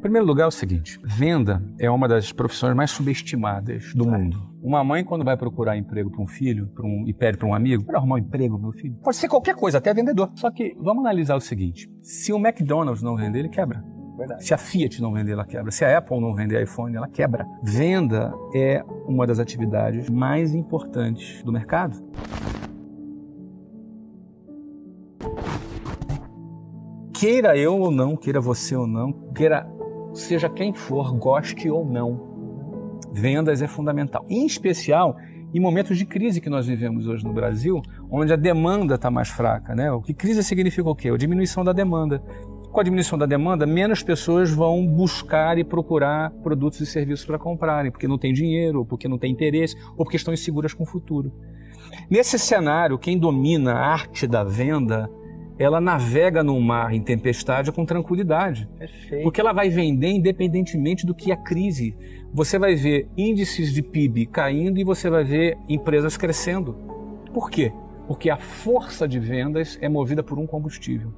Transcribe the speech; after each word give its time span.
Em 0.00 0.02
primeiro 0.02 0.26
lugar, 0.26 0.44
é 0.44 0.46
o 0.46 0.50
seguinte: 0.50 0.98
venda 1.04 1.62
é 1.78 1.90
uma 1.90 2.08
das 2.08 2.32
profissões 2.32 2.74
mais 2.74 2.90
subestimadas 2.90 3.92
do 3.92 4.08
mundo. 4.08 4.40
Uma 4.62 4.82
mãe, 4.82 5.04
quando 5.04 5.22
vai 5.22 5.36
procurar 5.36 5.76
emprego 5.76 6.10
para 6.10 6.22
um 6.22 6.26
filho 6.26 6.68
para 6.68 6.86
um, 6.86 7.06
e 7.06 7.12
pede 7.12 7.36
para 7.36 7.46
um 7.46 7.52
amigo, 7.52 7.84
para 7.84 7.98
arrumar 7.98 8.14
um 8.14 8.18
emprego, 8.18 8.58
meu 8.58 8.72
filho, 8.72 8.94
pode 9.04 9.18
ser 9.18 9.28
qualquer 9.28 9.54
coisa, 9.54 9.76
até 9.76 9.92
vendedor. 9.92 10.30
Só 10.36 10.50
que 10.50 10.74
vamos 10.80 11.04
analisar 11.04 11.36
o 11.36 11.40
seguinte: 11.40 11.86
se 12.00 12.32
o 12.32 12.38
McDonald's 12.38 13.02
não 13.02 13.14
vender, 13.14 13.40
ele 13.40 13.50
quebra. 13.50 13.84
Verdade. 14.16 14.42
Se 14.42 14.54
a 14.54 14.56
Fiat 14.56 15.02
não 15.02 15.12
vender, 15.12 15.32
ela 15.32 15.44
quebra. 15.44 15.70
Se 15.70 15.84
a 15.84 15.98
Apple 15.98 16.18
não 16.18 16.34
vender 16.34 16.62
iPhone, 16.62 16.96
ela 16.96 17.06
quebra. 17.06 17.46
Venda 17.62 18.32
é 18.54 18.82
uma 19.06 19.26
das 19.26 19.38
atividades 19.38 20.08
mais 20.08 20.54
importantes 20.54 21.42
do 21.42 21.52
mercado. 21.52 22.02
Queira 27.12 27.54
eu 27.54 27.78
ou 27.78 27.90
não, 27.90 28.16
queira 28.16 28.40
você 28.40 28.74
ou 28.74 28.86
não, 28.86 29.12
queira 29.34 29.70
seja 30.12 30.48
quem 30.48 30.72
for, 30.72 31.12
goste 31.16 31.68
ou 31.70 31.84
não. 31.84 33.00
Vendas 33.12 33.62
é 33.62 33.66
fundamental. 33.66 34.24
Em 34.28 34.46
especial 34.46 35.16
em 35.52 35.58
momentos 35.58 35.98
de 35.98 36.06
crise 36.06 36.40
que 36.40 36.48
nós 36.48 36.66
vivemos 36.66 37.08
hoje 37.08 37.24
no 37.24 37.32
Brasil, 37.32 37.82
onde 38.08 38.32
a 38.32 38.36
demanda 38.36 38.94
está 38.94 39.10
mais 39.10 39.28
fraca. 39.28 39.74
Né? 39.74 39.90
O 39.90 40.00
que 40.00 40.14
crise 40.14 40.44
significa 40.44 40.88
o 40.88 40.94
quê? 40.94 41.08
A 41.08 41.16
diminuição 41.16 41.64
da 41.64 41.72
demanda. 41.72 42.22
Com 42.70 42.78
a 42.78 42.84
diminuição 42.84 43.18
da 43.18 43.26
demanda, 43.26 43.66
menos 43.66 44.00
pessoas 44.00 44.52
vão 44.52 44.86
buscar 44.86 45.58
e 45.58 45.64
procurar 45.64 46.30
produtos 46.42 46.80
e 46.80 46.86
serviços 46.86 47.26
para 47.26 47.36
comprarem, 47.36 47.90
porque 47.90 48.06
não 48.06 48.16
tem 48.16 48.32
dinheiro, 48.32 48.78
ou 48.78 48.86
porque 48.86 49.08
não 49.08 49.18
tem 49.18 49.32
interesse, 49.32 49.76
ou 49.96 50.04
porque 50.04 50.16
estão 50.16 50.32
inseguras 50.32 50.72
com 50.72 50.84
o 50.84 50.86
futuro. 50.86 51.32
Nesse 52.08 52.38
cenário, 52.38 52.96
quem 52.96 53.18
domina 53.18 53.72
a 53.72 53.88
arte 53.88 54.24
da 54.24 54.44
venda 54.44 55.10
ela 55.60 55.78
navega 55.78 56.42
no 56.42 56.58
mar 56.58 56.94
em 56.94 57.02
tempestade 57.02 57.70
com 57.70 57.84
tranquilidade. 57.84 58.66
Perfeito. 58.78 59.22
Porque 59.22 59.42
ela 59.42 59.52
vai 59.52 59.68
vender 59.68 60.08
independentemente 60.08 61.04
do 61.04 61.14
que 61.14 61.30
a 61.30 61.36
crise. 61.36 61.94
Você 62.32 62.58
vai 62.58 62.74
ver 62.74 63.06
índices 63.14 63.70
de 63.70 63.82
PIB 63.82 64.24
caindo 64.24 64.80
e 64.80 64.84
você 64.84 65.10
vai 65.10 65.22
ver 65.22 65.58
empresas 65.68 66.16
crescendo. 66.16 66.74
Por 67.34 67.50
quê? 67.50 67.70
Porque 68.06 68.30
a 68.30 68.38
força 68.38 69.06
de 69.06 69.18
vendas 69.18 69.78
é 69.82 69.88
movida 69.88 70.22
por 70.22 70.38
um 70.38 70.46
combustível. 70.46 71.12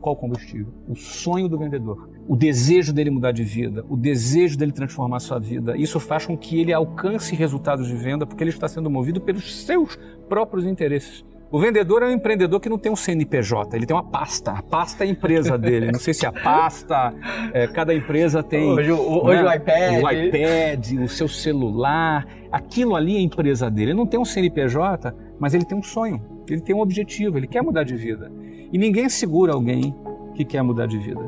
Qual 0.00 0.16
combustível? 0.16 0.74
O 0.88 0.96
sonho 0.96 1.48
do 1.48 1.56
vendedor, 1.56 2.10
o 2.26 2.34
desejo 2.34 2.92
dele 2.92 3.10
mudar 3.10 3.30
de 3.30 3.44
vida, 3.44 3.86
o 3.88 3.96
desejo 3.96 4.58
dele 4.58 4.72
transformar 4.72 5.20
sua 5.20 5.38
vida. 5.38 5.76
Isso 5.76 6.00
faz 6.00 6.26
com 6.26 6.36
que 6.36 6.60
ele 6.60 6.72
alcance 6.72 7.36
resultados 7.36 7.86
de 7.86 7.94
venda 7.94 8.26
porque 8.26 8.42
ele 8.42 8.50
está 8.50 8.66
sendo 8.66 8.90
movido 8.90 9.20
pelos 9.20 9.64
seus 9.64 9.96
próprios 10.28 10.66
interesses. 10.66 11.24
O 11.54 11.58
vendedor 11.60 12.02
é 12.02 12.06
um 12.06 12.10
empreendedor 12.10 12.58
que 12.58 12.68
não 12.68 12.76
tem 12.76 12.90
um 12.90 12.96
CNPJ, 12.96 13.76
ele 13.76 13.86
tem 13.86 13.94
uma 13.94 14.02
pasta. 14.02 14.50
A 14.50 14.60
pasta 14.60 15.04
é 15.04 15.06
a 15.06 15.10
empresa 15.10 15.56
dele. 15.56 15.92
Não 15.92 16.00
sei 16.00 16.12
se 16.12 16.26
a 16.26 16.32
pasta, 16.32 17.14
é, 17.52 17.68
cada 17.68 17.94
empresa 17.94 18.42
tem. 18.42 18.72
Hoje, 18.72 18.90
o, 18.90 19.28
né, 19.28 19.40
o 19.40 19.54
iPad. 19.54 20.02
O 20.02 20.10
iPad, 20.10 21.04
o 21.04 21.08
seu 21.08 21.28
celular. 21.28 22.26
Aquilo 22.50 22.96
ali 22.96 23.14
é 23.14 23.18
a 23.20 23.22
empresa 23.22 23.70
dele. 23.70 23.92
Ele 23.92 23.96
não 23.96 24.04
tem 24.04 24.18
um 24.18 24.24
CNPJ, 24.24 25.14
mas 25.38 25.54
ele 25.54 25.64
tem 25.64 25.78
um 25.78 25.82
sonho, 25.82 26.20
ele 26.50 26.60
tem 26.60 26.74
um 26.74 26.80
objetivo, 26.80 27.38
ele 27.38 27.46
quer 27.46 27.62
mudar 27.62 27.84
de 27.84 27.94
vida. 27.94 28.32
E 28.72 28.76
ninguém 28.76 29.08
segura 29.08 29.52
alguém 29.52 29.94
que 30.34 30.44
quer 30.44 30.60
mudar 30.60 30.86
de 30.86 30.98
vida. 30.98 31.22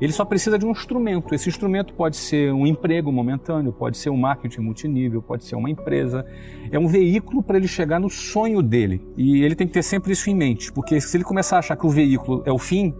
Ele 0.00 0.12
só 0.12 0.24
precisa 0.24 0.58
de 0.58 0.66
um 0.66 0.70
instrumento. 0.70 1.34
Esse 1.34 1.48
instrumento 1.48 1.94
pode 1.94 2.16
ser 2.16 2.52
um 2.52 2.66
emprego 2.66 3.12
momentâneo, 3.12 3.72
pode 3.72 3.96
ser 3.96 4.10
um 4.10 4.16
marketing 4.16 4.60
multinível, 4.60 5.22
pode 5.22 5.44
ser 5.44 5.54
uma 5.54 5.70
empresa. 5.70 6.26
É 6.70 6.78
um 6.78 6.86
veículo 6.86 7.42
para 7.42 7.56
ele 7.56 7.68
chegar 7.68 8.00
no 8.00 8.10
sonho 8.10 8.60
dele. 8.60 9.06
E 9.16 9.42
ele 9.42 9.54
tem 9.54 9.66
que 9.66 9.72
ter 9.72 9.82
sempre 9.82 10.12
isso 10.12 10.28
em 10.28 10.34
mente, 10.34 10.72
porque 10.72 11.00
se 11.00 11.16
ele 11.16 11.24
começar 11.24 11.56
a 11.56 11.58
achar 11.60 11.76
que 11.76 11.86
o 11.86 11.90
veículo 11.90 12.42
é 12.44 12.52
o 12.52 12.58
fim, 12.58 12.94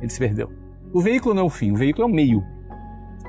ele 0.00 0.10
se 0.10 0.18
perdeu. 0.18 0.50
O 0.92 1.00
veículo 1.00 1.34
não 1.34 1.42
é 1.42 1.46
o 1.46 1.50
fim, 1.50 1.72
o 1.72 1.76
veículo 1.76 2.06
é 2.06 2.10
o 2.10 2.14
meio. 2.14 2.42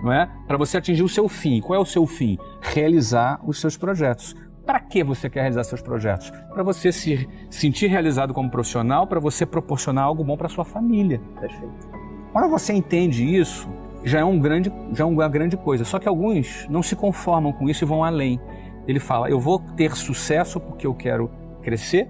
Não 0.04 0.12
é? 0.12 0.30
Para 0.46 0.58
você 0.58 0.78
atingir 0.78 1.04
o 1.04 1.10
seu 1.10 1.28
fim. 1.28 1.60
Qual 1.60 1.78
é 1.78 1.82
o 1.82 1.86
seu 1.86 2.06
fim? 2.06 2.38
Realizar 2.62 3.40
os 3.48 3.60
seus 3.60 3.76
projetos. 3.76 4.36
Para 4.66 4.80
que 4.80 5.04
você 5.04 5.30
quer 5.30 5.40
realizar 5.40 5.64
seus 5.64 5.82
projetos? 5.82 6.30
Para 6.54 6.62
você 6.62 6.92
se 6.92 7.28
sentir 7.50 7.88
realizado 7.88 8.34
como 8.34 8.52
profissional, 8.52 9.08
para 9.08 9.20
você 9.20 9.46
proporcionar 9.46 10.04
algo 10.04 10.24
bom 10.24 10.38
para 10.38 10.50
sua 10.50 10.66
família. 10.66 11.20
Perfeito. 11.40 11.97
Quando 12.38 12.52
você 12.52 12.72
entende 12.72 13.26
isso, 13.26 13.68
já 14.04 14.20
é, 14.20 14.24
um 14.24 14.38
grande, 14.38 14.72
já 14.94 15.04
é 15.04 15.08
uma 15.08 15.28
grande 15.28 15.58
coisa. 15.58 15.84
Só 15.84 15.98
que 15.98 16.08
alguns 16.08 16.68
não 16.70 16.84
se 16.84 16.96
conformam 16.96 17.52
com 17.52 17.68
isso 17.68 17.84
e 17.84 17.88
vão 17.88 18.04
além. 18.04 18.40
Ele 18.88 19.00
fala: 19.00 19.28
eu 19.28 19.40
vou 19.40 19.58
ter 19.76 19.96
sucesso 19.96 20.60
porque 20.60 20.86
eu 20.86 20.94
quero 20.94 21.32
crescer, 21.64 22.08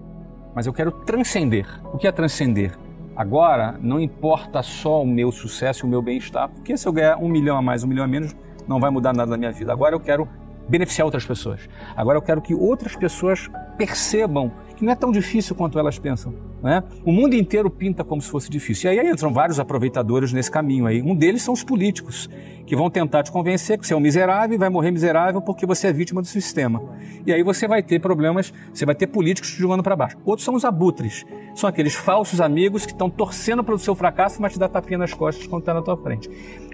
mas 0.53 0.67
eu 0.67 0.73
quero 0.73 0.91
transcender. 0.91 1.65
O 1.93 1.97
que 1.97 2.05
é 2.05 2.11
transcender? 2.11 2.77
Agora, 3.15 3.79
não 3.81 4.01
importa 4.01 4.61
só 4.61 5.01
o 5.01 5.07
meu 5.07 5.31
sucesso 5.31 5.85
e 5.85 5.87
o 5.87 5.89
meu 5.89 6.01
bem-estar, 6.01 6.49
porque 6.49 6.75
se 6.75 6.85
eu 6.85 6.91
ganhar 6.91 7.15
um 7.19 7.29
milhão 7.29 7.55
a 7.55 7.61
mais, 7.61 7.85
um 7.85 7.87
milhão 7.87 8.03
a 8.03 8.07
menos, 8.09 8.35
não 8.67 8.81
vai 8.81 8.89
mudar 8.89 9.13
nada 9.13 9.31
na 9.31 9.37
minha 9.37 9.53
vida. 9.53 9.71
Agora 9.71 9.95
eu 9.95 9.99
quero 10.01 10.27
beneficiar 10.67 11.05
outras 11.05 11.25
pessoas. 11.25 11.69
Agora 11.95 12.17
eu 12.17 12.21
quero 12.21 12.41
que 12.41 12.53
outras 12.53 12.97
pessoas 12.97 13.49
percebam 13.77 14.51
que 14.75 14.85
não 14.85 14.91
é 14.91 14.95
tão 14.95 15.11
difícil 15.11 15.55
quanto 15.55 15.77
elas 15.79 15.97
pensam. 15.97 16.33
Né? 16.61 16.83
O 17.03 17.11
mundo 17.11 17.35
inteiro 17.35 17.69
pinta 17.69 18.03
como 18.03 18.21
se 18.21 18.29
fosse 18.29 18.49
difícil. 18.49 18.91
E 18.91 18.99
aí 18.99 19.09
entram 19.09 19.33
vários 19.33 19.59
aproveitadores 19.59 20.31
nesse 20.31 20.51
caminho 20.51 20.85
aí. 20.85 21.01
Um 21.01 21.15
deles 21.15 21.41
são 21.41 21.53
os 21.53 21.63
políticos, 21.63 22.29
que 22.65 22.75
vão 22.75 22.89
tentar 22.89 23.23
te 23.23 23.31
convencer 23.31 23.77
que 23.77 23.87
você 23.87 23.93
é 23.93 23.97
um 23.97 23.99
miserável 23.99 24.55
e 24.55 24.57
vai 24.57 24.69
morrer 24.69 24.91
miserável 24.91 25.41
porque 25.41 25.65
você 25.65 25.87
é 25.87 25.93
vítima 25.93 26.21
do 26.21 26.27
sistema. 26.27 26.81
E 27.25 27.33
aí 27.33 27.41
você 27.43 27.67
vai 27.67 27.81
ter 27.81 27.99
problemas, 27.99 28.53
você 28.73 28.85
vai 28.85 28.95
ter 28.95 29.07
políticos 29.07 29.51
te 29.51 29.57
jogando 29.57 29.81
para 29.81 29.95
baixo. 29.95 30.17
Outros 30.25 30.45
são 30.45 30.53
os 30.53 30.65
abutres. 30.65 31.25
São 31.55 31.69
aqueles 31.69 31.95
falsos 31.95 32.39
amigos 32.39 32.85
que 32.85 32.91
estão 32.91 33.09
torcendo 33.09 33.63
para 33.63 33.73
o 33.73 33.79
seu 33.79 33.95
fracasso, 33.95 34.41
mas 34.41 34.53
te 34.53 34.59
dá 34.59 34.67
tapinha 34.67 34.99
nas 34.99 35.13
costas 35.13 35.47
quando 35.47 35.61
está 35.61 35.73
na 35.73 35.81
tua 35.81 35.97
frente. 35.97 36.29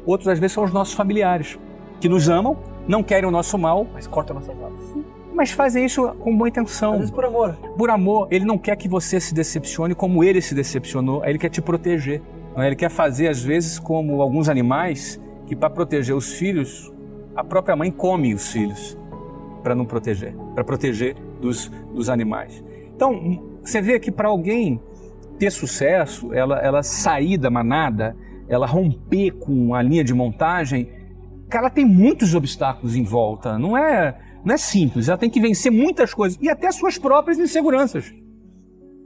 Outros, 0.06 0.28
às 0.28 0.40
vezes, 0.40 0.53
são 0.53 0.63
os 0.63 0.74
nossos 0.74 0.94
familiares, 0.94 1.58
que 2.02 2.09
nos 2.09 2.28
amam, 2.28 2.58
não 2.86 3.02
querem 3.02 3.28
o 3.28 3.31
nosso 3.31 3.58
mal, 3.58 3.88
mas 3.94 4.08
cortam 4.08 4.36
nossas 4.36 4.58
asas 4.62 5.12
mas 5.33 5.51
fazem 5.51 5.85
isso 5.85 6.07
com 6.19 6.35
boa 6.35 6.47
intenção. 6.47 6.94
Às 6.94 6.99
vezes 6.99 7.11
por 7.11 7.25
amor. 7.25 7.55
Por 7.77 7.89
amor. 7.89 8.27
Ele 8.31 8.45
não 8.45 8.57
quer 8.57 8.75
que 8.75 8.88
você 8.88 9.19
se 9.19 9.33
decepcione 9.33 9.95
como 9.95 10.23
ele 10.23 10.41
se 10.41 10.53
decepcionou, 10.53 11.23
ele 11.25 11.38
quer 11.38 11.49
te 11.49 11.61
proteger. 11.61 12.21
É? 12.55 12.67
Ele 12.67 12.75
quer 12.75 12.89
fazer, 12.89 13.27
às 13.27 13.44
vezes, 13.44 13.79
como 13.79 14.21
alguns 14.21 14.47
animais, 14.47 15.19
que 15.45 15.55
para 15.55 15.69
proteger 15.69 16.16
os 16.16 16.33
filhos, 16.33 16.91
a 17.35 17.44
própria 17.44 17.75
mãe 17.75 17.91
come 17.91 18.33
os 18.33 18.51
filhos 18.51 18.97
para 19.63 19.73
não 19.73 19.85
proteger, 19.85 20.35
para 20.53 20.63
proteger 20.63 21.16
dos, 21.41 21.69
dos 21.94 22.09
animais. 22.09 22.63
Então, 22.95 23.41
você 23.63 23.81
vê 23.81 24.00
que 24.00 24.11
para 24.11 24.27
alguém 24.27 24.79
ter 25.39 25.51
sucesso, 25.51 26.33
ela, 26.33 26.59
ela 26.59 26.83
sair 26.83 27.38
da 27.38 27.50
manada, 27.50 28.15
ela 28.47 28.67
romper 28.67 29.31
com 29.31 29.73
a 29.73 29.81
linha 29.81 30.03
de 30.03 30.13
montagem, 30.13 30.89
cara, 31.50 31.69
tem 31.69 31.85
muitos 31.85 32.35
obstáculos 32.35 32.95
em 32.95 33.03
volta. 33.03 33.57
Não 33.57 33.77
é 33.77 34.15
não 34.44 34.56
é 34.56 34.58
simples, 34.58 35.08
ela 35.08 35.18
tem 35.18 35.30
que 35.30 35.40
vencer 35.40 35.72
muitas 35.72 36.14
coisas 36.14 36.38
e 36.42 36.50
até 36.50 36.72
suas 36.72 36.98
próprias 36.98 37.40
inseguranças. 37.40 38.14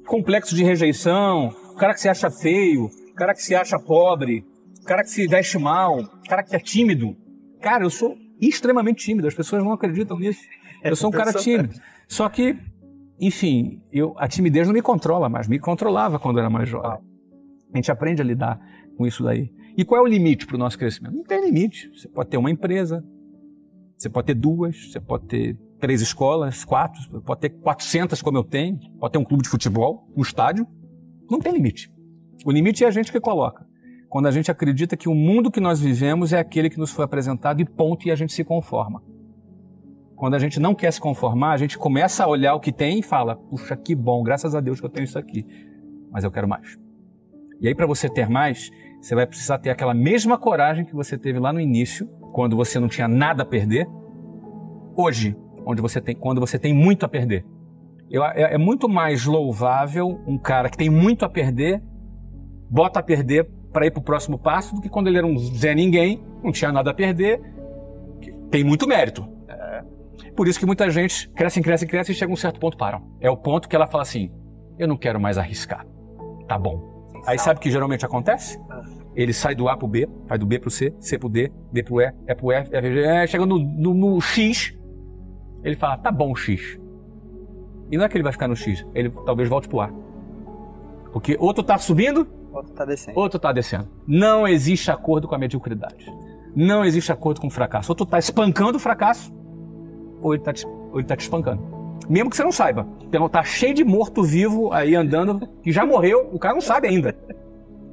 Complexo 0.05 0.55
de 0.55 0.63
rejeição, 0.63 1.53
o 1.71 1.75
cara 1.75 1.93
que 1.93 2.01
se 2.01 2.09
acha 2.09 2.31
feio, 2.31 2.85
o 2.85 3.13
cara 3.13 3.33
que 3.33 3.43
se 3.43 3.53
acha 3.53 3.77
pobre, 3.77 4.45
o 4.81 4.85
cara 4.85 5.03
que 5.03 5.09
se 5.09 5.27
veste 5.27 5.57
mal, 5.57 5.99
o 5.99 6.29
cara 6.29 6.43
que 6.43 6.55
é 6.55 6.59
tímido. 6.59 7.15
Cara, 7.61 7.83
eu 7.83 7.89
sou 7.89 8.15
extremamente 8.39 9.05
tímido, 9.05 9.27
as 9.27 9.33
pessoas 9.33 9.63
não 9.63 9.73
acreditam 9.73 10.17
nisso. 10.17 10.41
Eu 10.83 10.95
sou 10.95 11.09
um 11.09 11.11
cara 11.11 11.33
tímido. 11.33 11.75
Só 12.07 12.29
que, 12.29 12.57
enfim, 13.19 13.81
eu, 13.91 14.15
a 14.17 14.27
timidez 14.27 14.67
não 14.67 14.73
me 14.73 14.81
controla 14.81 15.27
mais, 15.27 15.47
me 15.47 15.59
controlava 15.59 16.17
quando 16.17 16.37
eu 16.37 16.41
era 16.41 16.49
mais 16.49 16.69
jovem. 16.69 17.05
A 17.73 17.77
gente 17.77 17.91
aprende 17.91 18.21
a 18.21 18.25
lidar 18.25 18.59
com 18.95 19.05
isso 19.05 19.23
daí. 19.23 19.51
E 19.77 19.85
qual 19.85 20.01
é 20.01 20.03
o 20.03 20.07
limite 20.07 20.47
para 20.47 20.55
o 20.55 20.59
nosso 20.59 20.77
crescimento? 20.77 21.15
Não 21.15 21.23
tem 21.23 21.43
limite. 21.45 21.91
Você 21.93 22.07
pode 22.07 22.29
ter 22.29 22.37
uma 22.37 22.49
empresa, 22.49 23.03
você 23.97 24.09
pode 24.09 24.27
ter 24.27 24.35
duas, 24.35 24.91
você 24.91 24.99
pode 24.99 25.25
ter 25.25 25.57
três 25.79 26.01
escolas, 26.01 26.63
quatro, 26.63 27.21
pode 27.21 27.41
ter 27.41 27.49
400 27.49 28.21
como 28.21 28.37
eu 28.37 28.43
tenho, 28.43 28.79
pode 28.99 29.13
ter 29.13 29.17
um 29.17 29.23
clube 29.23 29.43
de 29.43 29.49
futebol, 29.49 30.07
um 30.15 30.21
estádio. 30.21 30.67
Não 31.29 31.39
tem 31.39 31.51
limite. 31.51 31.91
O 32.45 32.51
limite 32.51 32.83
é 32.83 32.87
a 32.87 32.91
gente 32.91 33.11
que 33.11 33.19
coloca. 33.19 33.65
Quando 34.07 34.27
a 34.27 34.31
gente 34.31 34.51
acredita 34.51 34.95
que 34.95 35.09
o 35.09 35.15
mundo 35.15 35.51
que 35.51 35.59
nós 35.59 35.81
vivemos 35.81 36.31
é 36.31 36.39
aquele 36.39 36.69
que 36.69 36.77
nos 36.77 36.91
foi 36.91 37.03
apresentado 37.03 37.59
e 37.59 37.65
ponto 37.65 38.07
e 38.07 38.11
a 38.11 38.15
gente 38.15 38.33
se 38.33 38.43
conforma. 38.43 39.03
Quando 40.15 40.35
a 40.35 40.39
gente 40.39 40.59
não 40.59 40.73
quer 40.73 40.91
se 40.91 41.01
conformar, 41.01 41.51
a 41.51 41.57
gente 41.57 41.77
começa 41.77 42.23
a 42.23 42.27
olhar 42.27 42.55
o 42.55 42.59
que 42.59 42.71
tem 42.71 42.99
e 42.99 43.03
fala: 43.03 43.35
puxa, 43.35 43.75
que 43.75 43.93
bom, 43.93 44.23
graças 44.23 44.55
a 44.55 44.61
Deus 44.61 44.79
que 44.79 44.85
eu 44.85 44.89
tenho 44.89 45.03
isso 45.03 45.19
aqui, 45.19 45.45
mas 46.11 46.23
eu 46.23 46.31
quero 46.31 46.47
mais. 46.47 46.77
E 47.59 47.67
aí, 47.67 47.75
para 47.75 47.85
você 47.85 48.07
ter 48.07 48.29
mais, 48.29 48.71
você 49.01 49.13
vai 49.13 49.27
precisar 49.27 49.57
ter 49.57 49.69
aquela 49.69 49.93
mesma 49.93 50.37
coragem 50.37 50.85
que 50.85 50.95
você 50.95 51.17
teve 51.17 51.39
lá 51.39 51.51
no 51.51 51.59
início 51.59 52.09
quando 52.31 52.55
você 52.55 52.79
não 52.79 52.87
tinha 52.87 53.07
nada 53.07 53.43
a 53.43 53.45
perder, 53.45 53.87
hoje, 54.95 55.35
onde 55.65 55.81
você 55.81 56.01
tem, 56.01 56.15
quando 56.15 56.39
você 56.39 56.57
tem 56.57 56.73
muito 56.73 57.05
a 57.05 57.09
perder. 57.09 57.45
Eu, 58.09 58.23
é, 58.23 58.53
é 58.53 58.57
muito 58.57 58.87
mais 58.87 59.25
louvável 59.25 60.21
um 60.25 60.37
cara 60.37 60.69
que 60.69 60.77
tem 60.77 60.89
muito 60.89 61.25
a 61.25 61.29
perder, 61.29 61.81
bota 62.69 62.99
a 62.99 63.03
perder 63.03 63.49
para 63.71 63.85
ir 63.85 63.91
para 63.91 63.99
o 63.99 64.03
próximo 64.03 64.39
passo, 64.39 64.75
do 64.75 64.81
que 64.81 64.89
quando 64.89 65.07
ele 65.07 65.17
era 65.17 65.27
um 65.27 65.37
Zé 65.37 65.75
Ninguém, 65.75 66.23
não 66.43 66.51
tinha 66.51 66.71
nada 66.71 66.91
a 66.91 66.93
perder, 66.93 67.41
tem 68.49 68.63
muito 68.63 68.87
mérito. 68.87 69.27
É. 69.47 69.83
Por 70.35 70.47
isso 70.47 70.59
que 70.59 70.65
muita 70.65 70.89
gente 70.89 71.29
cresce, 71.29 71.61
cresce, 71.61 71.85
cresce 71.85 72.11
e 72.11 72.15
chega 72.15 72.31
a 72.31 72.33
um 72.33 72.37
certo 72.37 72.59
ponto 72.59 72.77
param. 72.77 73.01
É 73.19 73.29
o 73.29 73.37
ponto 73.37 73.67
que 73.67 73.75
ela 73.75 73.87
fala 73.87 74.03
assim: 74.03 74.31
eu 74.79 74.87
não 74.87 74.97
quero 74.97 75.19
mais 75.19 75.37
arriscar. 75.37 75.85
Tá 76.47 76.57
bom. 76.57 77.11
Aí 77.25 77.37
sabe 77.37 77.59
o 77.59 77.61
que 77.61 77.69
geralmente 77.69 78.05
acontece? 78.05 78.57
Ele 79.17 79.33
sai 79.33 79.55
do 79.55 79.67
A 79.67 79.75
pro 79.75 79.87
B, 79.87 80.07
vai 80.27 80.37
do 80.37 80.45
B 80.45 80.59
pro 80.59 80.69
C, 80.69 80.93
C 80.99 81.17
pro 81.17 81.27
D, 81.27 81.51
D 81.73 81.81
pro 81.81 81.99
E, 81.99 82.13
E 82.27 82.35
pro 82.35 82.51
F, 82.51 82.69
F, 82.71 82.93
G, 82.93 83.03
é, 83.03 83.25
chega 83.25 83.47
no, 83.47 83.57
no, 83.57 83.91
no 83.91 84.21
X, 84.21 84.77
ele 85.63 85.75
fala, 85.75 85.97
tá 85.97 86.11
bom 86.11 86.35
X. 86.35 86.79
E 87.89 87.97
não 87.97 88.05
é 88.05 88.09
que 88.09 88.15
ele 88.15 88.23
vai 88.23 88.31
ficar 88.31 88.47
no 88.47 88.55
X, 88.55 88.85
ele 88.93 89.09
talvez 89.25 89.49
volte 89.49 89.67
pro 89.67 89.81
A. 89.81 89.89
Porque 91.11 91.35
outro 91.39 91.63
tá 91.63 91.79
subindo, 91.79 92.27
outro 92.53 92.71
tá 92.73 92.85
descendo. 92.85 93.19
Outro 93.19 93.39
tá 93.39 93.51
descendo. 93.51 93.87
Não 94.05 94.47
existe 94.47 94.91
acordo 94.91 95.27
com 95.27 95.33
a 95.33 95.39
mediocridade. 95.39 96.05
Não 96.55 96.85
existe 96.85 97.11
acordo 97.11 97.41
com 97.41 97.47
o 97.47 97.51
fracasso. 97.51 97.91
Ou 97.91 97.95
tu 97.95 98.05
tá 98.05 98.19
espancando 98.19 98.77
o 98.77 98.79
fracasso, 98.79 99.33
ou 100.21 100.35
ele 100.35 100.43
tá 100.43 100.53
te, 100.53 100.63
ou 100.67 100.99
ele 100.99 101.07
tá 101.07 101.15
te 101.15 101.21
espancando. 101.21 101.63
Mesmo 102.07 102.29
que 102.29 102.35
você 102.35 102.43
não 102.43 102.51
saiba. 102.51 102.87
Então 103.01 103.27
tá 103.27 103.43
cheio 103.43 103.73
de 103.73 103.83
morto-vivo 103.83 104.71
aí 104.71 104.93
andando, 104.93 105.47
que 105.63 105.71
já 105.71 105.87
morreu, 105.87 106.29
o 106.31 106.37
cara 106.37 106.53
não 106.53 106.61
sabe 106.61 106.87
ainda. 106.87 107.17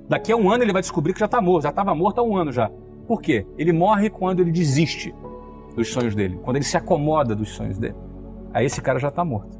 Daqui 0.08 0.32
a 0.32 0.36
um 0.36 0.50
ano 0.50 0.62
ele 0.62 0.72
vai 0.72 0.82
descobrir 0.82 1.12
que 1.12 1.20
já 1.20 1.26
está 1.26 1.40
morto, 1.40 1.62
já 1.62 1.70
estava 1.70 1.94
morto 1.94 2.20
há 2.20 2.22
um 2.22 2.36
ano 2.36 2.52
já. 2.52 2.70
Por 3.06 3.20
quê? 3.20 3.46
Ele 3.58 3.72
morre 3.72 4.10
quando 4.10 4.40
ele 4.40 4.52
desiste 4.52 5.14
dos 5.74 5.88
sonhos 5.88 6.14
dele, 6.14 6.38
quando 6.42 6.56
ele 6.56 6.64
se 6.64 6.76
acomoda 6.76 7.34
dos 7.34 7.50
sonhos 7.50 7.78
dele. 7.78 7.96
Aí 8.52 8.66
esse 8.66 8.80
cara 8.80 8.98
já 8.98 9.08
está 9.08 9.24
morto. 9.24 9.58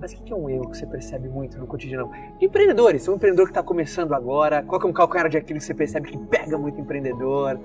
Mas 0.00 0.12
o 0.12 0.22
que 0.22 0.32
é 0.32 0.36
um 0.36 0.50
erro 0.50 0.68
que 0.68 0.76
você 0.76 0.86
percebe 0.86 1.28
muito 1.28 1.58
no 1.58 1.66
cotidiano? 1.66 2.10
De 2.38 2.44
empreendedores, 2.44 3.08
um 3.08 3.14
empreendedor 3.14 3.46
que 3.46 3.52
está 3.52 3.62
começando 3.62 4.12
agora, 4.12 4.62
qual 4.62 4.80
é 4.82 4.84
um 4.84 4.92
calcanhar 4.92 5.28
de 5.30 5.38
aquilo 5.38 5.58
que 5.58 5.64
você 5.64 5.72
percebe 5.72 6.10
que 6.10 6.18
pega 6.18 6.58
muito 6.58 6.78
empreendedor? 6.80 7.58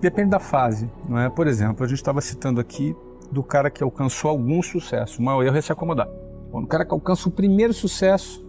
Depende 0.00 0.30
da 0.30 0.40
fase, 0.40 0.90
não 1.08 1.18
é? 1.18 1.28
Por 1.28 1.46
exemplo, 1.46 1.84
a 1.84 1.88
gente 1.88 1.98
estava 1.98 2.20
citando 2.20 2.60
aqui 2.60 2.96
do 3.30 3.42
cara 3.42 3.70
que 3.70 3.82
alcançou 3.82 4.30
algum 4.30 4.60
sucesso. 4.62 5.20
O 5.20 5.24
maior 5.24 5.44
erro 5.44 5.56
é 5.56 5.60
se 5.60 5.70
acomodar. 5.70 6.08
Quando 6.50 6.64
o 6.64 6.68
cara 6.68 6.84
que 6.84 6.92
alcança 6.92 7.28
o 7.28 7.32
primeiro 7.32 7.72
sucesso, 7.72 8.44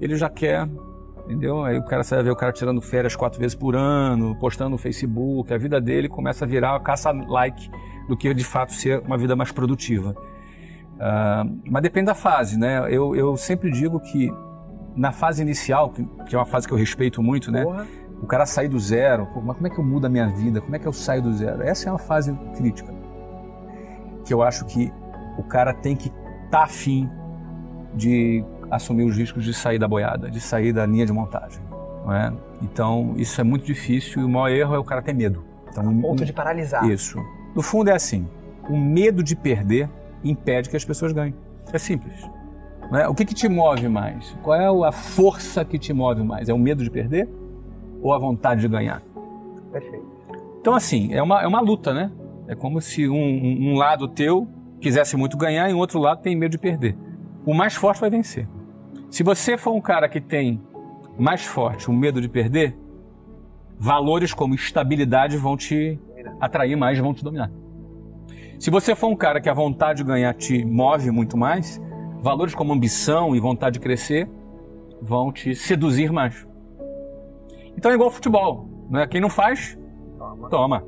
ele 0.00 0.16
já 0.16 0.28
quer, 0.28 0.68
entendeu? 1.26 1.64
Aí 1.64 1.76
o 1.76 1.84
cara 1.84 2.02
você 2.02 2.14
vai 2.14 2.24
ver 2.24 2.30
o 2.30 2.36
cara 2.36 2.52
tirando 2.52 2.80
férias 2.80 3.14
quatro 3.14 3.38
vezes 3.38 3.54
por 3.54 3.74
ano, 3.74 4.34
postando 4.36 4.70
no 4.70 4.78
Facebook, 4.78 5.52
a 5.52 5.58
vida 5.58 5.80
dele 5.80 6.08
começa 6.08 6.44
a 6.44 6.48
virar 6.48 6.78
caça-like 6.80 7.70
do 8.08 8.16
que 8.16 8.32
de 8.32 8.44
fato 8.44 8.72
ser 8.72 9.00
uma 9.00 9.18
vida 9.18 9.34
mais 9.34 9.50
produtiva. 9.50 10.16
Uh, 10.94 11.60
mas 11.70 11.82
depende 11.82 12.06
da 12.06 12.14
fase, 12.14 12.58
né? 12.58 12.86
Eu, 12.88 13.14
eu 13.14 13.36
sempre 13.36 13.70
digo 13.70 14.00
que 14.00 14.32
na 14.96 15.12
fase 15.12 15.42
inicial, 15.42 15.90
que, 15.90 16.04
que 16.26 16.34
é 16.34 16.38
uma 16.38 16.46
fase 16.46 16.66
que 16.66 16.72
eu 16.72 16.78
respeito 16.78 17.22
muito, 17.22 17.50
né? 17.50 17.64
Porra. 17.64 17.86
O 18.22 18.26
cara 18.26 18.46
sair 18.46 18.68
do 18.68 18.80
zero, 18.80 19.26
pô, 19.26 19.42
mas 19.42 19.56
como 19.56 19.66
é 19.66 19.70
que 19.70 19.78
eu 19.78 19.84
mudo 19.84 20.06
a 20.06 20.08
minha 20.08 20.26
vida? 20.26 20.62
Como 20.62 20.74
é 20.74 20.78
que 20.78 20.86
eu 20.86 20.92
saio 20.92 21.20
do 21.20 21.34
zero? 21.34 21.62
Essa 21.62 21.90
é 21.90 21.92
uma 21.92 21.98
fase 21.98 22.32
crítica 22.56 22.94
que 24.24 24.32
eu 24.32 24.42
acho 24.42 24.64
que 24.64 24.92
o 25.38 25.42
cara 25.42 25.72
tem 25.72 25.94
que 25.94 26.08
estar 26.08 26.50
tá 26.50 26.64
afim 26.64 27.08
de 27.94 28.44
assumir 28.70 29.04
os 29.04 29.16
riscos 29.16 29.44
de 29.44 29.54
sair 29.54 29.78
da 29.78 29.88
boiada, 29.88 30.30
de 30.30 30.40
sair 30.40 30.72
da 30.72 30.84
linha 30.86 31.06
de 31.06 31.12
montagem. 31.12 31.62
É? 32.08 32.32
Então, 32.62 33.14
isso 33.16 33.40
é 33.40 33.44
muito 33.44 33.66
difícil 33.66 34.22
e 34.22 34.24
o 34.24 34.28
maior 34.28 34.48
erro 34.48 34.74
é 34.74 34.78
o 34.78 34.84
cara 34.84 35.02
ter 35.02 35.12
medo. 35.12 35.44
Então, 35.68 35.88
a 35.88 36.02
ponto 36.02 36.24
de 36.24 36.32
paralisar. 36.32 36.88
Isso. 36.88 37.18
No 37.54 37.62
fundo 37.62 37.90
é 37.90 37.94
assim, 37.94 38.28
o 38.68 38.76
medo 38.76 39.22
de 39.22 39.34
perder 39.34 39.90
impede 40.22 40.68
que 40.68 40.76
as 40.76 40.84
pessoas 40.84 41.12
ganhem. 41.12 41.34
É 41.72 41.78
simples. 41.78 42.28
É? 42.92 43.08
O 43.08 43.14
que, 43.14 43.24
que 43.24 43.34
te 43.34 43.48
move 43.48 43.88
mais? 43.88 44.36
Qual 44.42 44.56
é 44.56 44.88
a 44.88 44.92
força 44.92 45.64
que 45.64 45.78
te 45.78 45.92
move 45.92 46.22
mais? 46.22 46.48
É 46.48 46.54
o 46.54 46.58
medo 46.58 46.84
de 46.84 46.90
perder 46.90 47.28
ou 48.00 48.12
a 48.12 48.18
vontade 48.18 48.60
de 48.60 48.68
ganhar? 48.68 49.02
Perfeito. 49.72 50.06
Então, 50.60 50.74
assim, 50.74 51.12
é 51.12 51.22
uma, 51.22 51.42
é 51.42 51.46
uma 51.46 51.60
luta, 51.60 51.92
né? 51.92 52.10
É 52.46 52.54
como 52.54 52.80
se 52.80 53.08
um, 53.08 53.16
um, 53.16 53.72
um 53.72 53.74
lado 53.74 54.06
teu 54.06 54.48
quisesse 54.80 55.16
muito 55.16 55.36
ganhar 55.36 55.68
e 55.68 55.72
o 55.72 55.78
outro 55.78 55.98
lado 55.98 56.22
tem 56.22 56.36
medo 56.36 56.52
de 56.52 56.58
perder. 56.58 56.96
O 57.44 57.54
mais 57.54 57.74
forte 57.74 58.00
vai 58.00 58.10
vencer. 58.10 58.48
Se 59.16 59.22
você 59.22 59.56
for 59.56 59.72
um 59.72 59.80
cara 59.80 60.10
que 60.10 60.20
tem 60.20 60.60
mais 61.18 61.42
forte 61.42 61.88
o 61.88 61.92
medo 61.94 62.20
de 62.20 62.28
perder, 62.28 62.76
valores 63.78 64.34
como 64.34 64.54
estabilidade 64.54 65.38
vão 65.38 65.56
te 65.56 65.98
atrair 66.38 66.76
mais, 66.76 66.98
vão 66.98 67.14
te 67.14 67.24
dominar. 67.24 67.50
Se 68.60 68.68
você 68.68 68.94
for 68.94 69.06
um 69.06 69.16
cara 69.16 69.40
que 69.40 69.48
a 69.48 69.54
vontade 69.54 70.02
de 70.02 70.04
ganhar 70.04 70.34
te 70.34 70.62
move 70.66 71.10
muito 71.10 71.34
mais, 71.34 71.80
valores 72.20 72.54
como 72.54 72.74
ambição 72.74 73.34
e 73.34 73.40
vontade 73.40 73.78
de 73.78 73.80
crescer 73.80 74.28
vão 75.00 75.32
te 75.32 75.54
seduzir 75.54 76.12
mais. 76.12 76.46
Então 77.74 77.90
é 77.90 77.94
igual 77.94 78.10
futebol, 78.10 78.68
né? 78.90 79.06
Quem 79.06 79.22
não 79.22 79.30
faz, 79.30 79.78
toma. 80.18 80.48
toma. 80.50 80.84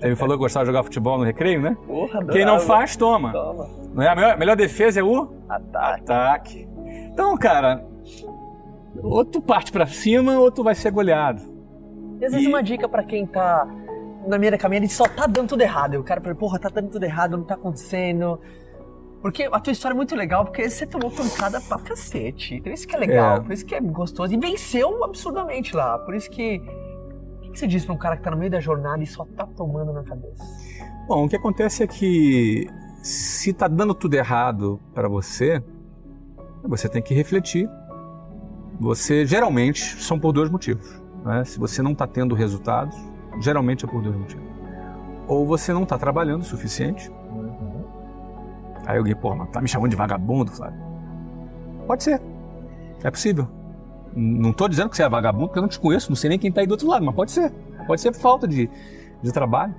Ele 0.00 0.14
falou 0.14 0.36
que 0.36 0.42
gostava 0.42 0.64
de 0.64 0.68
jogar 0.68 0.84
futebol 0.84 1.18
no 1.18 1.24
recreio, 1.24 1.60
né? 1.60 1.76
Porra, 1.84 2.24
Quem 2.26 2.44
não 2.44 2.60
faz, 2.60 2.94
toma. 2.94 3.32
toma. 3.32 3.68
Não 3.92 4.04
é? 4.04 4.08
A 4.08 4.14
melhor, 4.14 4.34
a 4.34 4.36
melhor 4.36 4.56
defesa 4.56 5.00
é 5.00 5.02
o 5.02 5.32
ataque. 5.48 6.02
ataque. 6.02 6.77
Então, 7.12 7.36
cara, 7.36 7.84
ou 9.02 9.24
tu 9.24 9.40
parte 9.40 9.70
pra 9.72 9.86
cima 9.86 10.38
ou 10.38 10.50
tu 10.50 10.62
vai 10.62 10.74
ser 10.74 10.90
goleado. 10.90 11.42
E 12.20 12.24
às 12.24 12.32
vezes 12.32 12.46
e... 12.46 12.48
uma 12.48 12.62
dica 12.62 12.88
para 12.88 13.02
quem 13.02 13.26
tá 13.26 13.66
na 14.26 14.38
minha 14.38 14.56
caminhada 14.58 14.86
e 14.86 14.88
só 14.88 15.04
tá 15.04 15.26
dando 15.26 15.48
tudo 15.48 15.62
errado. 15.62 15.94
E 15.94 15.98
o 15.98 16.04
cara 16.04 16.20
fala, 16.20 16.34
porra, 16.34 16.58
tá 16.58 16.68
dando 16.68 16.90
tudo 16.90 17.04
errado, 17.04 17.36
não 17.36 17.44
tá 17.44 17.54
acontecendo. 17.54 18.40
Porque 19.20 19.48
a 19.50 19.60
tua 19.60 19.72
história 19.72 19.94
é 19.94 19.96
muito 19.96 20.14
legal, 20.14 20.44
porque 20.44 20.68
você 20.68 20.86
tomou 20.86 21.10
pancada 21.10 21.60
pra 21.60 21.78
cacete. 21.78 22.56
Então 22.56 22.72
isso 22.72 22.86
que 22.86 22.94
é 22.94 22.98
legal, 22.98 23.38
é. 23.38 23.40
por 23.40 23.52
isso 23.52 23.66
que 23.66 23.74
é 23.74 23.80
gostoso. 23.80 24.32
E 24.32 24.36
venceu 24.36 25.02
absurdamente 25.02 25.74
lá. 25.74 25.98
Por 25.98 26.14
isso 26.14 26.30
que 26.30 26.60
o 27.42 27.50
que 27.50 27.58
você 27.58 27.66
diz 27.66 27.84
para 27.84 27.94
um 27.94 27.98
cara 27.98 28.16
que 28.16 28.20
está 28.20 28.30
no 28.30 28.36
meio 28.36 28.50
da 28.50 28.60
jornada 28.60 29.02
e 29.02 29.06
só 29.06 29.24
está 29.24 29.46
tomando 29.46 29.92
na 29.92 30.02
cabeça? 30.02 30.44
Bom, 31.08 31.24
o 31.24 31.28
que 31.28 31.36
acontece 31.36 31.82
é 31.82 31.86
que 31.86 32.68
se 33.02 33.50
está 33.50 33.66
dando 33.66 33.94
tudo 33.94 34.14
errado 34.14 34.80
para 34.94 35.08
você, 35.08 35.62
você 36.62 36.88
tem 36.88 37.02
que 37.02 37.14
refletir. 37.14 37.68
Você 38.80 39.26
geralmente 39.26 40.02
são 40.02 40.18
por 40.18 40.32
dois 40.32 40.50
motivos. 40.50 41.00
Né? 41.24 41.44
Se 41.44 41.58
você 41.58 41.82
não 41.82 41.92
está 41.92 42.06
tendo 42.06 42.34
resultados, 42.34 42.96
geralmente 43.40 43.84
é 43.84 43.88
por 43.88 44.02
dois 44.02 44.16
motivos. 44.16 44.46
Ou 45.26 45.46
você 45.46 45.72
não 45.72 45.82
está 45.82 45.98
trabalhando 45.98 46.42
o 46.42 46.44
suficiente. 46.44 47.10
Aí 48.86 48.96
alguém, 48.96 49.14
pô, 49.14 49.34
mas 49.34 49.50
tá 49.50 49.60
me 49.60 49.68
chamando 49.68 49.90
de 49.90 49.96
vagabundo, 49.96 50.50
sabe? 50.52 50.76
Pode 51.86 52.02
ser. 52.02 52.22
É 53.02 53.10
possível. 53.10 53.46
Não 54.14 54.50
estou 54.50 54.68
dizendo 54.68 54.88
que 54.88 54.96
você 54.96 55.02
é 55.02 55.08
vagabundo, 55.08 55.48
porque 55.48 55.58
eu 55.58 55.62
não 55.62 55.68
te 55.68 55.78
conheço, 55.78 56.10
não 56.10 56.16
sei 56.16 56.30
nem 56.30 56.38
quem 56.38 56.48
está 56.48 56.62
aí 56.62 56.66
do 56.66 56.72
outro 56.72 56.88
lado, 56.88 57.04
mas 57.04 57.14
pode 57.14 57.30
ser. 57.30 57.52
Pode 57.86 58.00
ser 58.00 58.12
por 58.12 58.20
falta 58.20 58.48
de, 58.48 58.70
de 59.22 59.32
trabalho. 59.32 59.74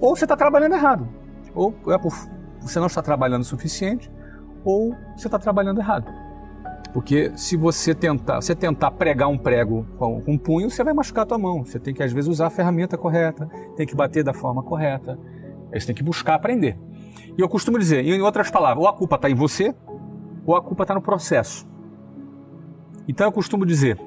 Ou 0.00 0.16
você 0.16 0.24
está 0.24 0.36
trabalhando 0.36 0.74
errado. 0.74 1.08
Ou 1.54 1.74
é 1.88 1.98
por 1.98 2.12
você 2.60 2.78
não 2.78 2.86
está 2.86 3.00
trabalhando 3.00 3.42
o 3.42 3.44
suficiente, 3.44 4.10
ou 4.64 4.94
você 5.16 5.28
está 5.28 5.38
trabalhando 5.38 5.80
errado. 5.80 6.10
Porque 6.92 7.32
se 7.36 7.56
você 7.56 7.94
tentar, 7.94 8.40
você 8.40 8.54
tentar 8.54 8.90
pregar 8.92 9.28
um 9.28 9.38
prego 9.38 9.86
com, 9.96 10.22
um 10.26 10.36
punho, 10.36 10.70
você 10.70 10.82
vai 10.82 10.92
machucar 10.92 11.22
a 11.22 11.26
tua 11.26 11.38
mão. 11.38 11.64
Você 11.64 11.78
tem 11.78 11.94
que 11.94 12.02
às 12.02 12.12
vezes 12.12 12.28
usar 12.28 12.48
a 12.48 12.50
ferramenta 12.50 12.98
correta, 12.98 13.48
tem 13.76 13.86
que 13.86 13.94
bater 13.94 14.24
da 14.24 14.34
forma 14.34 14.62
correta. 14.62 15.18
Aí 15.72 15.80
você 15.80 15.86
tem 15.86 15.94
que 15.94 16.02
buscar 16.02 16.34
aprender. 16.34 16.76
E 17.38 17.40
eu 17.40 17.48
costumo 17.48 17.78
dizer, 17.78 18.04
em 18.04 18.20
outras 18.20 18.50
palavras, 18.50 18.82
ou 18.82 18.88
a 18.88 18.92
culpa 18.92 19.16
está 19.16 19.30
em 19.30 19.34
você, 19.34 19.74
ou 20.44 20.56
a 20.56 20.62
culpa 20.62 20.82
está 20.82 20.94
no 20.94 21.00
processo. 21.00 21.68
Então 23.06 23.26
eu 23.26 23.32
costumo 23.32 23.64
dizer 23.64 23.98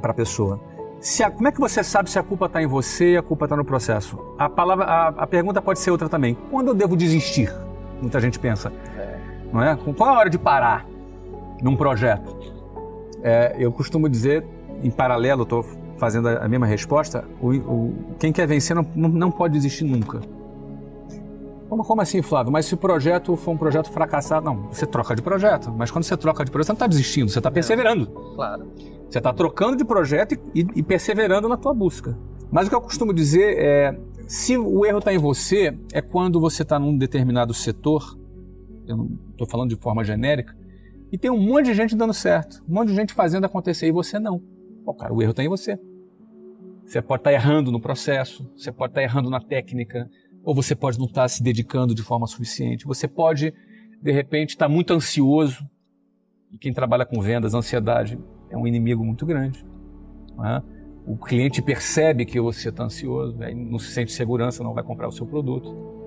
para 0.00 0.10
a 0.10 0.14
pessoa: 0.14 0.60
se 1.00 1.22
a, 1.22 1.30
como 1.30 1.46
é 1.46 1.52
que 1.52 1.60
você 1.60 1.84
sabe 1.84 2.10
se 2.10 2.18
a 2.18 2.22
culpa 2.22 2.46
está 2.46 2.60
em 2.60 2.66
você 2.66 3.12
e 3.12 3.16
a 3.16 3.22
culpa 3.22 3.44
está 3.46 3.56
no 3.56 3.64
processo? 3.64 4.18
A, 4.36 4.48
palavra, 4.48 4.84
a, 4.84 5.08
a, 5.08 5.26
pergunta 5.26 5.62
pode 5.62 5.78
ser 5.78 5.90
outra 5.92 6.08
também. 6.08 6.36
Quando 6.50 6.68
eu 6.68 6.74
devo 6.74 6.96
desistir? 6.96 7.52
Muita 8.00 8.20
gente 8.20 8.38
pensa. 8.38 8.72
Não 9.52 9.62
é? 9.62 9.76
Qual 9.76 10.10
é 10.10 10.14
a 10.14 10.18
hora 10.18 10.30
de 10.30 10.38
parar 10.38 10.86
num 11.62 11.76
projeto? 11.76 12.36
É, 13.22 13.56
eu 13.58 13.72
costumo 13.72 14.08
dizer, 14.08 14.44
em 14.82 14.90
paralelo, 14.90 15.42
estou 15.42 15.64
fazendo 15.96 16.28
a, 16.28 16.48
mesma 16.48 16.66
resposta: 16.66 17.24
o, 17.40 17.50
o, 17.54 17.94
quem 18.18 18.32
quer 18.32 18.46
vencer 18.46 18.76
não, 18.76 18.86
não 18.94 19.30
pode 19.30 19.54
desistir 19.54 19.84
nunca. 19.84 20.20
Como, 21.68 21.84
como 21.84 22.00
assim, 22.00 22.22
Flávio? 22.22 22.50
Mas 22.50 22.64
se 22.64 22.74
o 22.74 22.76
projeto 22.78 23.36
for 23.36 23.50
um 23.50 23.56
projeto 23.56 23.90
fracassado, 23.90 24.46
não, 24.46 24.68
você 24.72 24.86
troca 24.86 25.14
de 25.14 25.20
projeto. 25.20 25.70
Mas 25.76 25.90
quando 25.90 26.04
você 26.04 26.16
troca 26.16 26.44
de 26.44 26.50
projeto, 26.50 26.66
você 26.66 26.72
não 26.72 26.76
está 26.76 26.86
desistindo, 26.86 27.30
você 27.30 27.38
está 27.38 27.50
perseverando. 27.50 28.06
Claro. 28.06 28.66
Você 29.08 29.18
está 29.18 29.32
trocando 29.32 29.76
de 29.76 29.84
projeto 29.84 30.34
e, 30.54 30.66
e, 30.74 30.82
perseverando 30.82 31.48
na 31.48 31.56
tua 31.56 31.74
busca. 31.74 32.16
Mas 32.50 32.66
o 32.66 32.70
que 32.70 32.76
eu 32.76 32.80
costumo 32.80 33.12
dizer 33.12 33.58
é, 33.58 33.98
se 34.26 34.56
o 34.56 34.84
erro 34.86 34.98
está 34.98 35.12
em 35.12 35.18
você, 35.18 35.76
é 35.92 36.00
quando 36.00 36.40
você 36.40 36.62
está 36.62 36.78
num 36.78 36.96
determinado 36.96 37.52
setor, 37.52 38.16
eu 38.88 39.10
estou 39.30 39.46
falando 39.46 39.70
de 39.70 39.76
forma 39.76 40.04
genérica, 40.04 40.56
e 41.10 41.16
tem 41.16 41.30
um 41.30 41.40
monte 41.40 41.66
de 41.66 41.74
gente 41.74 41.96
dando 41.96 42.12
certo, 42.12 42.62
um 42.68 42.74
monte 42.74 42.88
de 42.88 42.94
gente 42.94 43.14
fazendo 43.14 43.44
acontecer 43.44 43.86
e 43.86 43.92
você 43.92 44.18
não. 44.18 44.42
Pô, 44.84 44.92
cara, 44.94 45.12
o 45.12 45.22
erro 45.22 45.30
está 45.30 45.42
em 45.42 45.48
você. 45.48 45.78
Você 46.84 47.02
pode 47.02 47.20
estar 47.20 47.32
errando 47.32 47.70
no 47.70 47.80
processo, 47.80 48.50
você 48.56 48.72
pode 48.72 48.92
estar 48.92 49.02
errando 49.02 49.28
na 49.28 49.40
técnica, 49.40 50.08
ou 50.42 50.54
você 50.54 50.74
pode 50.74 50.98
não 50.98 51.06
estar 51.06 51.28
se 51.28 51.42
dedicando 51.42 51.94
de 51.94 52.02
forma 52.02 52.26
suficiente. 52.26 52.86
Você 52.86 53.06
pode, 53.06 53.52
de 54.00 54.12
repente, 54.12 54.50
estar 54.50 54.68
muito 54.68 54.94
ansioso. 54.94 55.68
E 56.50 56.56
quem 56.56 56.72
trabalha 56.72 57.04
com 57.04 57.20
vendas, 57.20 57.52
ansiedade 57.52 58.18
é 58.50 58.56
um 58.56 58.66
inimigo 58.66 59.04
muito 59.04 59.26
grande. 59.26 59.64
É? 60.44 60.62
O 61.06 61.16
cliente 61.16 61.60
percebe 61.60 62.24
que 62.24 62.40
você 62.40 62.70
está 62.70 62.84
ansioso, 62.84 63.36
não 63.54 63.78
se 63.78 63.92
sente 63.92 64.12
segurança, 64.12 64.62
não 64.62 64.72
vai 64.72 64.84
comprar 64.84 65.08
o 65.08 65.12
seu 65.12 65.26
produto. 65.26 65.97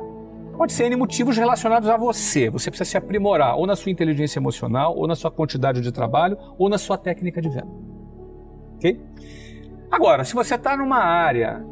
Pode 0.58 0.74
ser 0.74 0.86
N 0.86 0.96
motivos 0.96 1.38
relacionados 1.38 1.90
a 1.90 1.98
você. 1.98 2.50
Você 2.50 2.70
precisa 2.70 2.90
se 2.90 2.98
aprimorar 2.98 3.58
ou 3.58 3.66
na 3.66 3.76
sua 3.76 3.92
inteligência 3.92 4.40
emocional, 4.40 4.96
ou 4.96 5.08
na 5.08 5.16
sua 5.16 5.32
quantidade 5.32 5.82
de 5.82 5.92
trabalho, 5.92 6.38
ou 6.58 6.70
na 6.70 6.78
sua 6.78 6.98
técnica 6.98 7.42
de 7.42 7.50
venda. 7.50 7.68
Ok? 8.76 9.00
Agora, 9.90 10.24
se 10.24 10.34
você 10.34 10.56
está 10.56 10.78
numa 10.78 11.00
área, 11.00 11.66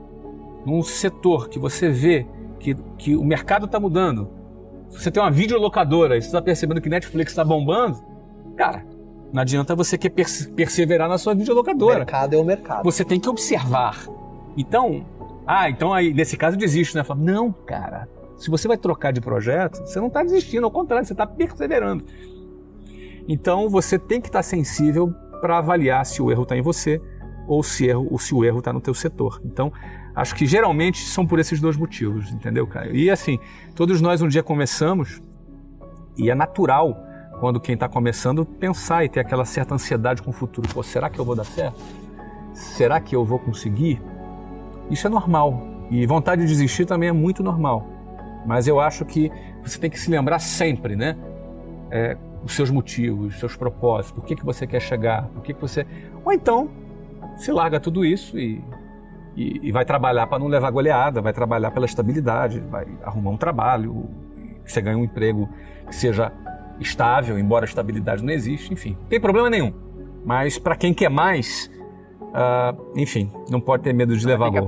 num 0.65 0.81
setor 0.81 1.50
que 1.50 1.57
você 1.57 1.89
vê 1.89 2.27
que, 2.59 2.75
que 2.98 3.15
o 3.15 3.24
mercado 3.24 3.65
está 3.65 3.79
mudando, 3.79 4.29
se 4.89 5.01
você 5.01 5.12
tem 5.12 5.21
uma 5.21 5.31
videolocadora 5.31 6.17
e 6.17 6.21
você 6.21 6.27
está 6.27 6.41
percebendo 6.41 6.81
que 6.81 6.89
Netflix 6.89 7.31
está 7.31 7.45
bombando, 7.45 8.03
cara, 8.57 8.86
não 9.31 9.41
adianta 9.41 9.75
você 9.75 9.98
quer 9.98 10.09
perseverar 10.09 11.07
na 11.07 11.17
sua 11.17 11.36
videolocadora. 11.36 11.95
O 11.95 11.98
mercado 12.00 12.33
é 12.33 12.38
o 12.38 12.43
mercado. 12.43 12.83
Você 12.83 13.05
tem 13.05 13.19
que 13.19 13.29
observar. 13.29 14.05
Então, 14.57 15.05
ah, 15.45 15.69
então 15.69 15.93
aí 15.93 16.13
nesse 16.13 16.36
caso 16.36 16.57
desiste, 16.57 16.95
né? 16.95 17.03
Fala, 17.03 17.19
não, 17.21 17.51
cara. 17.51 18.07
Se 18.39 18.50
você 18.50 18.67
vai 18.67 18.77
trocar 18.77 19.12
de 19.12 19.19
projeto, 19.19 19.79
você 19.86 20.00
não 20.00 20.08
está 20.08 20.24
desistindo, 20.24 20.63
ao 20.63 20.72
contrário, 20.72 21.05
você 21.05 21.13
está 21.13 21.27
perseverando. 21.27 22.05
Então 23.27 23.69
você 23.69 24.00
tem 24.00 24.22
que 24.22 24.27
estar 24.27 24.39
tá 24.39 24.43
sensível 24.43 25.13
para 25.41 25.58
avaliar 25.58 26.05
se 26.05 26.22
o 26.22 26.31
erro 26.31 26.43
está 26.43 26.58
em 26.58 26.62
você 26.62 27.01
ou 27.48 27.62
se, 27.63 27.88
erro, 27.88 28.08
ou 28.10 28.17
se 28.17 28.34
o 28.34 28.46
erro 28.46 28.60
está 28.60 28.72
no 28.72 28.79
teu 28.79 28.93
setor. 28.93 29.41
Então, 29.43 29.72
acho 30.15 30.36
que 30.36 30.46
geralmente 30.46 31.00
são 31.00 31.25
por 31.25 31.39
esses 31.39 31.60
dois 31.60 31.75
motivos, 31.75 32.31
entendeu, 32.31 32.65
Caio? 32.65 32.96
E 32.96 33.10
assim, 33.10 33.39
todos 33.75 34.00
nós 34.01 34.22
um 34.22 34.27
dia 34.27 34.43
começamos 34.43 35.22
e 36.17 36.29
é 36.29 36.36
natural 36.36 36.96
quando 37.39 37.60
quem 37.60 37.74
está 37.74 37.89
começando 37.89 38.46
pensar 38.46 39.03
e 39.03 39.10
ter 39.10 39.19
aquela 39.19 39.46
certa 39.46 39.74
ansiedade 39.74 40.22
com 40.22 40.29
o 40.29 40.34
futuro. 40.34 40.67
Pô, 40.74 40.84
será 40.84 41.10
que 41.10 41.19
eu 41.19 41.25
vou 41.25 41.36
dar 41.36 41.46
certo? 41.46 41.81
Será 42.53 43.00
que 43.00 43.15
eu 43.15 43.25
vou 43.25 43.39
conseguir? 43.39 44.01
Isso 44.89 45.08
é 45.08 45.10
normal. 45.10 45.62
E 45.89 46.05
vontade 46.05 46.41
de 46.41 46.48
desistir 46.48 46.86
também 46.86 47.10
é 47.10 47.13
muito 47.13 47.41
normal. 47.41 47.99
Mas 48.46 48.67
eu 48.67 48.79
acho 48.79 49.05
que 49.05 49.31
você 49.63 49.79
tem 49.79 49.89
que 49.89 50.00
se 50.00 50.10
lembrar 50.10 50.39
sempre, 50.39 50.96
né? 50.96 51.15
É, 51.91 52.17
os 52.43 52.55
seus 52.55 52.69
motivos, 52.69 53.34
os 53.34 53.39
seus 53.39 53.55
propósitos, 53.55 54.12
por 54.12 54.25
que, 54.25 54.36
que 54.36 54.46
você 54.46 54.65
quer 54.65 54.79
chegar, 54.79 55.27
por 55.27 55.41
que, 55.43 55.53
que 55.53 55.62
você. 55.62 55.86
Ou 56.24 56.31
então, 56.31 56.69
se 57.36 57.51
larga 57.51 57.79
tudo 57.79 58.05
isso 58.05 58.38
e, 58.38 58.63
e, 59.36 59.67
e 59.67 59.72
vai 59.72 59.86
trabalhar 59.86 60.27
para 60.27 60.39
não 60.39 60.48
levar 60.48 60.69
goleada, 60.72 61.22
vai 61.22 61.34
trabalhar 61.34 61.72
pela 61.72 61.86
estabilidade, 61.86 62.60
vai 62.60 62.86
arrumar 63.03 63.31
um 63.31 63.38
trabalho, 63.38 64.10
você 64.65 64.81
ganha 64.81 64.98
um 64.98 65.03
emprego 65.03 65.50
que 65.88 65.96
seja 65.96 66.31
estável, 66.79 67.38
embora 67.38 67.65
a 67.65 67.67
estabilidade 67.67 68.24
não 68.24 68.31
existe, 68.31 68.72
enfim, 68.74 68.96
não 69.00 69.08
tem 69.08 69.19
problema 69.19 69.50
nenhum. 69.50 69.74
Mas 70.24 70.58
para 70.58 70.75
quem 70.75 70.93
quer 70.93 71.10
mais, 71.10 71.69
uh, 72.22 72.93
enfim, 72.96 73.31
não 73.50 73.60
pode 73.60 73.84
ter 73.84 73.93
medo 73.93 74.15
de 74.15 74.25
levar 74.25 74.50
gol. 74.50 74.67